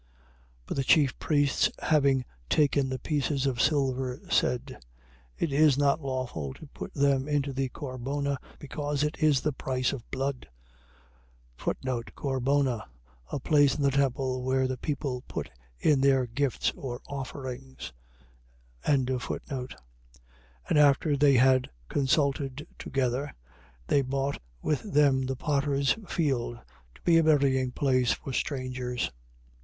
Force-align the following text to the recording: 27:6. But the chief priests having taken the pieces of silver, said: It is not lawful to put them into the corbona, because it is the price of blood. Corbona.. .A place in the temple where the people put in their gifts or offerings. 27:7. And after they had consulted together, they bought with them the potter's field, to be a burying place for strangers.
27:6. 0.63 0.63
But 0.65 0.77
the 0.77 0.83
chief 0.83 1.19
priests 1.19 1.69
having 1.77 2.25
taken 2.49 2.89
the 2.89 2.97
pieces 2.97 3.45
of 3.45 3.61
silver, 3.61 4.19
said: 4.31 4.81
It 5.37 5.53
is 5.53 5.77
not 5.77 6.01
lawful 6.01 6.55
to 6.55 6.65
put 6.65 6.91
them 6.95 7.27
into 7.27 7.53
the 7.53 7.69
corbona, 7.69 8.39
because 8.57 9.03
it 9.03 9.19
is 9.21 9.41
the 9.41 9.53
price 9.53 9.93
of 9.93 10.09
blood. 10.09 10.47
Corbona.. 11.59 12.87
.A 13.31 13.39
place 13.39 13.75
in 13.75 13.83
the 13.83 13.91
temple 13.91 14.41
where 14.41 14.67
the 14.67 14.75
people 14.79 15.21
put 15.27 15.51
in 15.77 16.01
their 16.01 16.25
gifts 16.25 16.71
or 16.75 16.99
offerings. 17.05 17.93
27:7. 18.87 19.75
And 20.67 20.79
after 20.79 21.15
they 21.15 21.35
had 21.35 21.69
consulted 21.89 22.65
together, 22.79 23.35
they 23.85 24.01
bought 24.01 24.41
with 24.63 24.81
them 24.81 25.27
the 25.27 25.35
potter's 25.35 25.95
field, 26.07 26.57
to 26.95 27.01
be 27.03 27.17
a 27.19 27.23
burying 27.23 27.69
place 27.71 28.13
for 28.13 28.33
strangers. 28.33 29.11